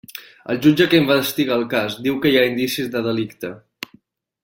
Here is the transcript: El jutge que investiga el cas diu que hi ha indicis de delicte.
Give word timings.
El 0.53 0.57
jutge 0.65 0.87
que 0.93 1.01
investiga 1.01 1.53
el 1.57 1.67
cas 1.75 1.99
diu 2.07 2.19
que 2.25 2.33
hi 2.35 2.41
ha 2.41 2.49
indicis 2.53 2.93
de 2.97 3.05
delicte. 3.11 3.53